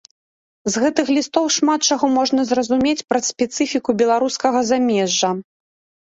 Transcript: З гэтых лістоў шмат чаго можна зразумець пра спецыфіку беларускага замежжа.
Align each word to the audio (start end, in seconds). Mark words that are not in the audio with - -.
З 0.75 0.81
гэтых 0.83 1.09
лістоў 1.17 1.45
шмат 1.55 1.79
чаго 1.95 2.05
можна 2.13 2.45
зразумець 2.51 3.05
пра 3.13 3.19
спецыфіку 3.27 3.89
беларускага 4.01 4.59
замежжа. 4.71 5.31